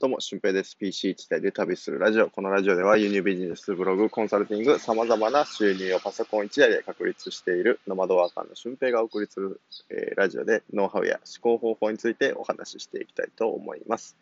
[0.00, 0.76] どうも、俊平です。
[0.76, 2.28] PC 地帯で旅するラジオ。
[2.28, 9.60] このラジオでは輸入ビジネス、ブログ、コンサルティング、様々な収入をパソコン1台で確立しているノマドワーカーの俊平がお送りする、
[9.90, 14.16] えー、ラジオでノウハウや思考方法についてお話ししていきたいと思います。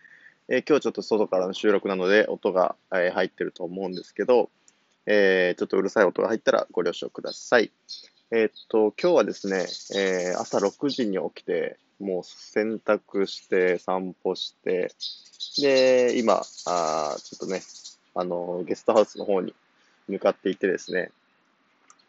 [0.49, 4.51] えー、今日ちょっと外からの収録なので音が、えー、入ってると思うんですけど、
[5.07, 7.73] えちょっとうるさい音が入ったらご了承ください。
[8.31, 9.67] えっと、今日はですね、
[9.99, 14.93] え朝6時に起きて、もう洗濯して散歩して、
[15.59, 17.63] で、今、あちょっとね、
[18.15, 19.55] あの、ゲストハウスの方に
[20.09, 21.11] 向かっていてですね、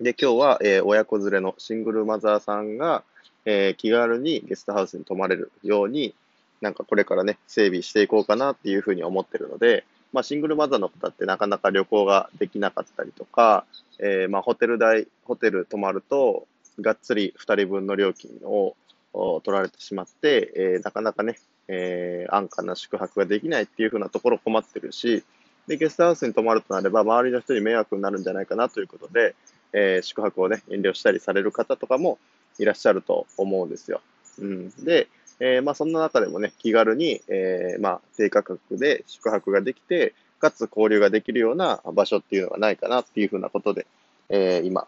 [0.02, 3.04] で、今日は、えー、親子連れのシングルマザーさんが、
[3.46, 6.14] えー、気軽にゲストハウスに泊まれるように、
[6.62, 13.66] なんかこれからね、整備していこうかなっていうふうに思ってるので、まあ、シングルマザーの方ってなかなか旅行ができなかったりとか、
[14.00, 16.48] えー、まあ、ホテル代、ホテル泊まると、
[16.82, 18.76] がっつり2人分の料金を
[19.14, 25.24] 取られてしまって、えー、なかなかね、えー、安価な宿泊ができないっていうふうなところ困ってるし、
[25.68, 29.36] で、ゲストハウスに泊まるとなれば、周りの人に迷惑になるんじゃないかなということで、
[29.72, 32.18] えー、宿泊をね、遠慮したりされる方とかも
[32.60, 34.02] いらっしゃると思うんですよ。
[34.40, 34.70] うん。
[34.84, 35.08] で、
[35.40, 43.88] え、まあそんな中でもね、気軽に、え、まあ低価格で宿泊ができて、かつ交流ができるような場所っていうのがないかなっていうふうなことで、
[44.30, 44.88] え、今、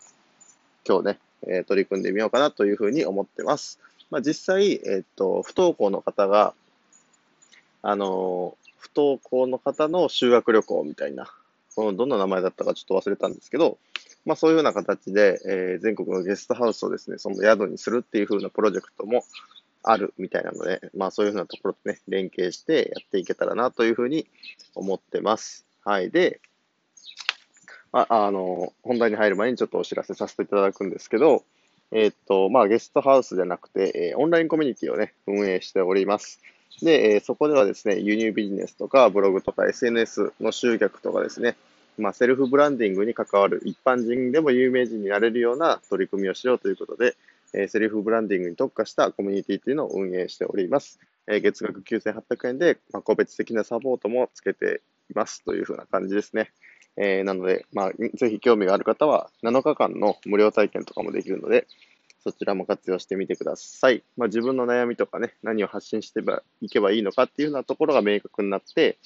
[0.87, 3.79] 今日ね、え取り組んでみようかなというふうに思ってます。
[4.11, 6.53] まあ、実際、えっと、不登校の方が、
[7.81, 11.31] あの、不登校の方の修学旅行みたいな、
[11.75, 13.77] このどんな名前だったかちょっと忘れたんですけど、
[14.25, 19.23] まあそういうような形で、えー、全国のゲストハウスをですね、その宿にするっていう風なプロジェクトも
[19.83, 24.27] あるみたいなので、まあそういう風なところとね、連携してやっていけたらなという風に
[24.73, 25.65] 思ってます。
[25.83, 26.09] はい。
[26.09, 26.41] で、
[27.91, 31.43] ああの、本題に入る前にちょっとお知らせさせていただくんですけど、
[31.91, 36.41] えっ、と、まあ、ゲストハウスじゃなくて、えー、オンラインコミュニティをね、運営しております。
[36.81, 41.55] で、えー、そこではですね、輸入ビジネスとか、ブログとか SNS の集客とかですね、
[41.97, 47.15] まあ、セルフブランディングに関わる一般人でも有名人になれるような取り組みをしようということで、
[47.53, 50.99] えー、セルフブランディングに特化したコミュニティというのを運営しております。
[51.27, 56.51] えー、月額9800円で、まあ、個別的なサポートもつけていますというふうな感じですね。
[56.97, 61.67] えー、なので、まあ、ぜひ興味がある方は、7日間の無料体験とかもできるので、
[62.23, 64.03] そちらも活用してみてください。
[64.17, 66.21] まあ、自分の悩みとかね、何を発信して
[66.61, 68.97] いけばいいのかっていうようなところが明確になって、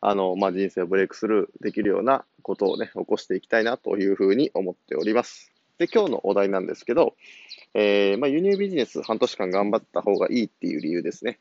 [0.00, 5.52] あの、まあ、人生をブレイクスルーできるようなことをね、起こしていきたいなというふうに思っております。
[5.78, 7.16] で、今日のお題なんですけど、
[7.74, 11.38] えー、まあ、輸入ビジネス半年間頑張った方がいいっていう理由ですね。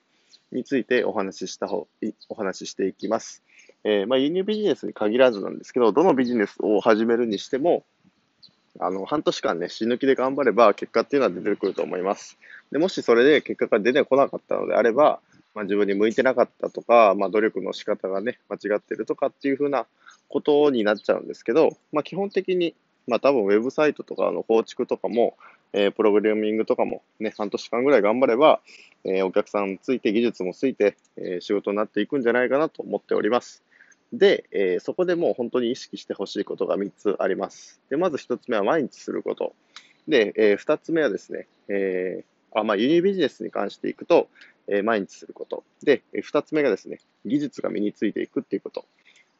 [0.52, 1.88] についてお話しした方、
[2.30, 3.44] お話ししていきます。
[3.88, 7.86] えー、まあ、輸入ビジネスに限らずなんですけど、どのビジネスを始めるにしても、
[8.80, 12.38] あの、半年間ね、死ぬ気で頑張れば結果っていうのは出てくると思います。
[12.72, 15.20] で、もしそれで結果が出てこなかったのであれば、
[15.54, 19.86] まあ、自分に向いてなかったとか、まあ、努力の仕方がね、間違ってるとかっていうふうな
[20.30, 22.74] ことになっちゃうんですけど、まあ、基本的に、
[23.08, 25.38] まあ、多分ウェブサイトとかの構築とかも、
[25.74, 28.62] えー、プログラミングとかもね、半年間ぐらい頑張れば、
[29.04, 33.64] えー、お客さんついて技術もついて、えー、仕事になっていくんじゃないかなと思っております。
[34.14, 37.82] で、えー、そこでもう本当に意識してほしいことが3つあります。
[37.90, 39.54] で、まず1つ目は毎日すること。
[40.08, 44.30] で、えー、2つ目はですね、えー、あまあ、輸入ビジネスに関していくと、
[44.68, 45.64] えー、毎日すること。
[45.84, 48.86] で、え、2つ目がですね、技術が身についていくっていうこと。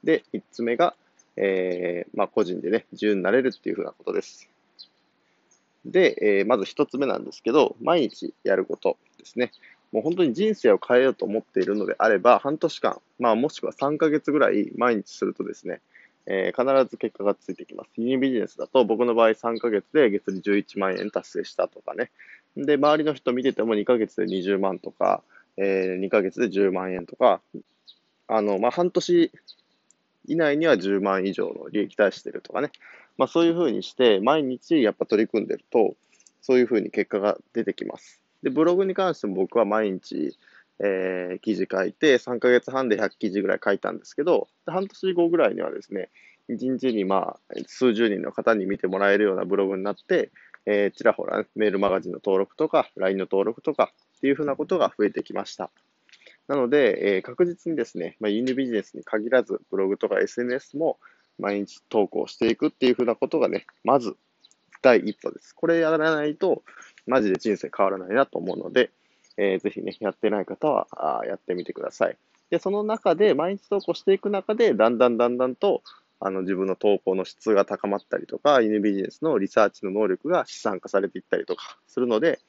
[0.04, 0.96] で、3つ目が、
[1.38, 4.50] えー、まあ、個人でね、自由になれるっていうふうなことです。
[5.86, 9.52] で、えー、まず1つ目なんですけど、毎日やることですね。
[9.96, 15.80] もう本当に人生を変えようと思っているのであれば、半年間、まあもしくは3ヶ月ぐらい毎日するとですね、
[16.26, 17.92] えー、必ず結果がついてきます。
[17.96, 22.12] 輸入ビジネスだと僕の場合3ヶ月で月利11万円達成したとかね。
[22.58, 25.24] で、周りの人見てても2ヶ月で20万とか、
[25.56, 27.40] えー、2ヶ月で10万円とか、
[28.28, 29.32] あの、まあ、半年
[30.28, 32.72] 以内には10万以上の利益出してるとかね。
[33.18, 35.96] まあ、そういうふうにして、毎日やっぱ取り組んでると、
[36.42, 38.25] そういうふうに結果が出てきます。
[38.46, 40.38] で、ブログに関しても僕は毎日、
[40.78, 46.12] えー、記事書いて、3ヶ月半で100記事ぐらい書いたんですけど、半年後ぐらいにはですね、
[46.50, 50.30] 1日にまあ、数十人の方に見てもらえるようなブログになって、
[50.68, 55.72] えー、ちらほら、ね、メールマガジンの登録とか、LINE の登録とかっていうふうなことが増えてきました。
[56.48, 61.00] なので、えー、確実にですね、まあ、輸入ビジネスに限らず、ブログとか SNS も
[61.40, 64.16] 毎日投稿していくっていうふうなことがね、まず
[64.86, 65.54] 第一歩です。
[65.56, 66.62] これやらないと、
[67.08, 68.90] マジで人生変わらないなと思うので、
[69.38, 72.18] えー、ぜひね、やってない方はあやってみてください。
[72.50, 75.82] で、その中で、毎日投稿していく中で、だんだんだんだんと、
[76.20, 82.40] あの、自分の投稿の質が高まったりとか、犬ビジネスのリサーチの能力が資産化されていったりとかするので、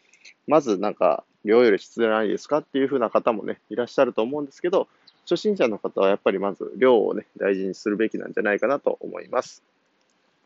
[0.47, 2.59] まずなんか、量より質じゃないですか？
[2.59, 4.89] っていう風な方もね、いらっしゃると思うんですけど、
[5.23, 9.63] 初心者の方はやっぱりまず量をね、大事にするべきなんじゃないかなと思います。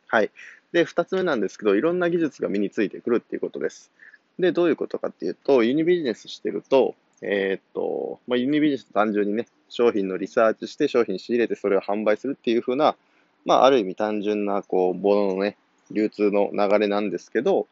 [0.06, 0.31] はい。
[0.72, 3.90] で、二つ目なんですけど、いろんな技術が身についてくるっていうことです。
[4.38, 12.96] で、どういうことかっていうと、ユニビジネスしてると、えー、っと、まあ、ユニビジネス単純にね、商品のリサーチして商品仕入れてそれを販売するっていう風な、
[13.44, 15.56] まあ、ある意味単純な、こう、物のね、
[15.90, 17.67] 流通の流れなんですけど、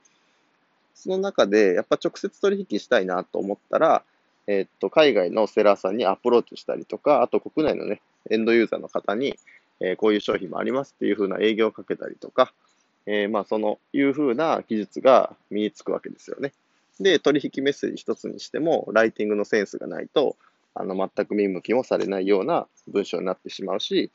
[0.94, 4.02] その中で、やっぱ直接取引したいなと思ったら、
[4.48, 8.00] えー、っと、海外のセラーさんにアプローチしたりとか、あと国内のね、
[8.30, 9.38] エンドユーザーの方に、
[9.80, 12.52] えー、こういう商品もありますっていう風な営業をかけたりとか、
[13.06, 16.52] えー、まあ、その、いう風な技術が身につくわけですよね。
[17.00, 20.36] で、取引メッセージ一つにしても、ライティングのセンスがないと、
[20.74, 24.10] あの、全く見向きもされないような文章になってしまうし、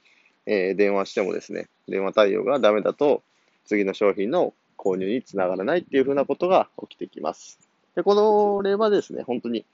[0.46, 3.24] えー、電話してもですね、電話対応がダメだと、
[3.66, 7.60] 次の商品の購入につながらないっていう風なことが起きてきます。
[7.96, 9.66] で、これはですね、本当に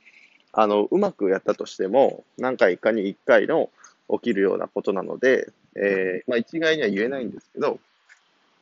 [0.51, 3.69] あの、うまくやったとしても、何回かに1回の
[4.09, 7.79] 起きるようなことなので、えー、まあ一概には言えないんですけど、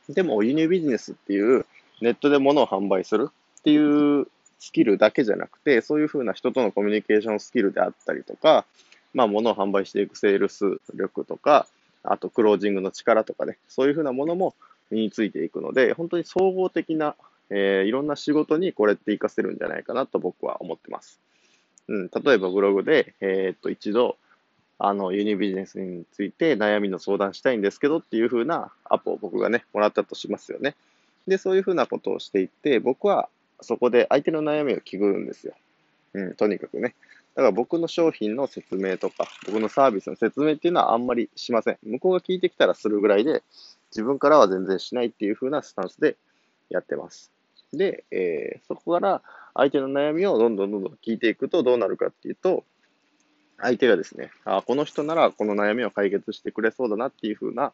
[0.08, 1.66] でも輸入ビジネスっていう
[2.00, 4.26] ネットで物を販売するっていう
[4.58, 8.64] スキルだけじゃなくて、そういうふうな人とのコミュニケーションスキルであったりとか、
[9.14, 11.66] まあ物を販売していくセールス力とか、
[12.02, 14.54] あとクロージングの力とかね、そういうふうなものも
[14.90, 17.14] 身についていくので、本当に総合的な、
[17.50, 21.20] えー、いろんな仕事にこれって活かせるんじゃないかなと僕は思ってます。
[21.88, 24.16] うん、例えばブログで、えー、っと、一度、
[24.78, 30.76] あの、輸入ビジネスについて悩みの相談したいんですけどっていう風なアポを僕がね、もらったとしますよね。
[31.26, 33.28] で、そういう風なことをしていって、僕は
[33.60, 35.54] そこで相手の悩みを聞くんですよ。
[36.14, 36.94] うん、とにかくね。
[37.34, 41.78] だから僕の商品の説明とか、僕のサービスの説明っていうのはあんまりしません。
[41.84, 43.42] 向こうが聞いてきたらするぐらいで、
[43.90, 46.16] 自分からは全然しないっていう風なスタンスで
[46.70, 47.30] やってます。
[47.72, 49.22] で、えー、そこから
[49.54, 52.64] 相手の悩みをどんどんどんどん聞いていくとどうなるかっていうと、
[53.60, 57.72] 相手がですね、あこの人ならこの悩みを解決してくれそうだなっていう風な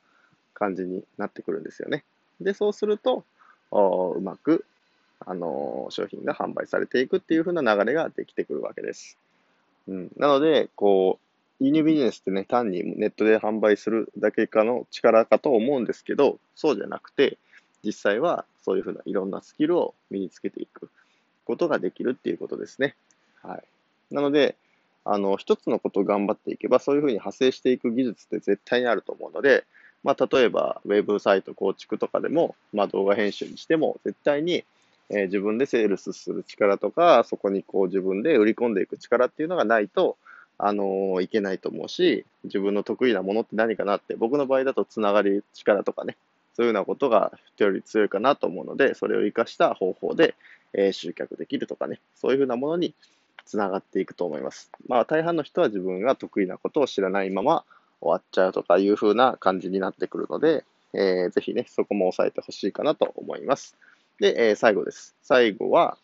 [0.55, 2.05] 感じになってくるんですよね。
[2.41, 3.25] で、そうすると、
[3.71, 4.65] うまく、
[5.21, 9.19] あのー、商品が販売されていくっていう風な流れができてくるわけです。
[9.89, 11.19] うん、なので、こ
[11.61, 17.39] う、輸入ビジネスってね、単にネットで販売するだけかの力かと思うんですけど、そうじゃなくて、
[17.85, 20.89] 実際はそういうふうないろんなスキルを身につけていく
[21.45, 22.97] ことができるっていうことですね。
[23.43, 24.15] はい。
[24.15, 24.57] なので、
[25.05, 29.65] あの、一つのことを頑張っていけば、そういうふうに派生していく技術って絶対にあると思うので、
[30.03, 34.65] まあ、例えば、ウェブサイト構築とかでも、まあ、動画編集にしても、絶対に、
[35.11, 40.17] えー、自分でセールスする力とか、そこにこう自分で売り込んでいく力っていうのがないと、
[40.57, 46.17] あのー、いけないと思うし、自分の得意なものって何かなって、僕の場合だとつながり力とかね、
[46.55, 50.35] そういうようなことが人より強いかなと思うので、それを活かした方法で、
[50.73, 52.95] えー、集客できるとかね、そういうふうなものに
[53.45, 54.71] つながっていくと思います。
[54.89, 57.65] まあ、大半の人は自分が得意なことを知らないまま
[58.01, 63.77] 終わっちゃうとかいうふうな感じになってくるので、えー、ぜひね、そこも押さえてほしいかなと思います。
[64.21, 65.15] で、えー、最後です。
[65.23, 65.99] 最後は、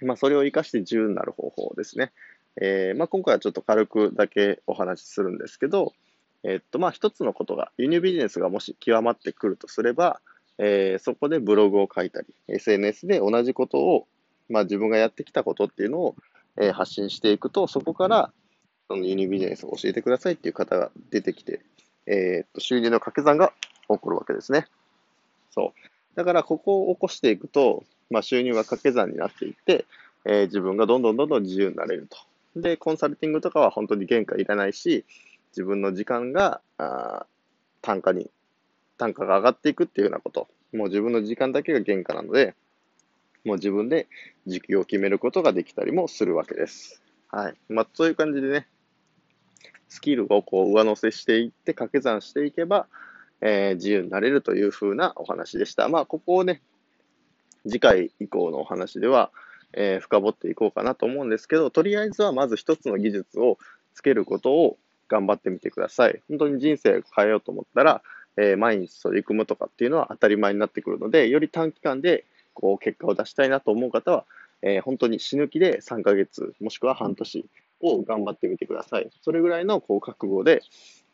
[0.00, 2.12] まあ、それを活かして自由になる方法ですね。
[2.60, 5.92] えー、まあ、今回はちょっと軽くだけお話しするんですけど、
[6.44, 10.20] えっと、まあ、一つのことが、輸入ビジネスがもし極まってくるとすれば、
[10.58, 14.06] えー、そこでブログを書いたり、SNS で同じことを、
[14.48, 16.16] まあ、自分がやってきたことっていうのを、
[16.60, 18.32] え、発信していくと、そこから、
[18.88, 21.60] その輸入ビジネスを教えてくださいっていう方が出てきて、
[22.06, 23.52] えー、っと、収入の掛け算が
[23.88, 24.66] 起こるわけですね。
[25.50, 26.16] そう。
[26.16, 29.84] だから、ここを起こしていくと、まあ、収入が掛け算になっていって、
[30.24, 32.60] えー、自分がどんどんどんどん自由になれると。
[32.60, 35.04] で、コンサルティングとかは本当に原価いらないし、
[35.50, 37.26] 自分の時間が、あ
[37.82, 38.30] 単価に、
[38.96, 40.48] 単価が上がっていくっていうようなこと。
[40.72, 42.54] もう自分の時間だけが原価なので、
[43.48, 44.08] もう自分で
[44.46, 47.02] 時給を決めることができたりもするわけです。
[47.30, 47.54] はい。
[47.70, 48.68] まあ、そういう感じでね、
[49.88, 52.86] スキルをこう上乗せしていって掛け算していけば、
[53.40, 55.88] えー、自由になれるというふうなお話でした。
[55.88, 56.60] まあ、ここをね、
[57.62, 59.30] 次回以降のお話では、
[59.72, 63.56] えー、深掘っていこうかなと思うんですけど、とりあえずはまず一つの技術を
[63.94, 64.76] つけることを
[65.08, 66.20] 頑張ってみてください。
[66.28, 68.02] 本当に人生を変えようと思ったら、
[68.36, 72.24] えー、毎日取り組むとかっていうのは当たり前になってくるので、より短期間で
[72.60, 74.24] こう結果を出したいなと思う方は、
[74.62, 77.46] えー、本当に死ぬ気で3ヶ月、もしくは半年
[77.80, 79.08] を頑張ってみてください。
[79.22, 80.62] それぐらいのこう覚悟で、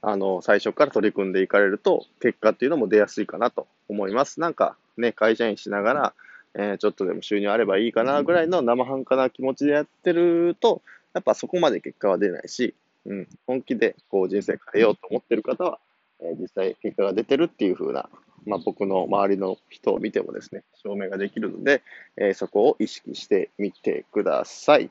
[0.01, 4.41] あの、最初から取り組んでいかれると、結果っていうのも出やすいかなと思います。
[4.41, 6.15] なんかね、会社員しながら、
[6.55, 10.81] えー、ちょっとでも収入あればいいかなぐらいの生半可な気持ちでやってると、
[11.13, 12.75] やっぱそこまで結果は出ないし、
[13.07, 15.79] うん、本気でこう人生変えようと思ってる方は、
[16.21, 18.09] えー、実際結果が出てるっていう風な
[18.47, 21.83] まあ、僕の周りの人を見てもですね、証明ができるので、
[22.17, 24.91] えー、そこを意識してみてください。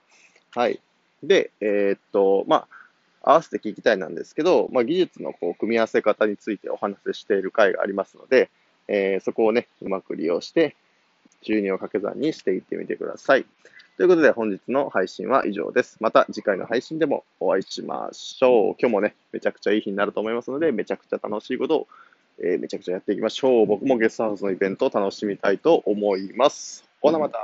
[0.51, 0.79] はい。
[1.24, 2.67] で、えー、っと、ま
[3.22, 8.50] あ、合わせて聞きたいなんですけど、まあ、技術のこう組み合わせ方についてお話ししている回がありますので、
[8.88, 10.75] えー、そこをね、うまく利用して、
[11.41, 13.45] 収入を掛け算にしていってみてください。
[13.95, 15.98] ということで本日の配信は以上です。
[16.00, 18.75] また次回の配信でもお会いしましょう。
[18.79, 21.88] 今日もね、めちゃくちゃいい日になると思いますので、めちゃくちゃ楽しいことを、
[22.39, 23.65] えー、めちゃくちゃやっていきましょう。
[23.65, 26.83] 僕もゲストハウスのイベントを楽しみたいと思います。
[27.01, 27.39] ほなまた